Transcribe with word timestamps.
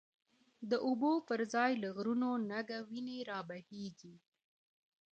د 0.69 0.71
اوبو 0.85 1.11
پر 1.27 1.39
ځای 1.53 1.71
له 1.83 1.89
غرونو، 1.95 2.29
نګه 2.51 2.79
وینی 2.89 3.19
رابهیږی 3.29 4.15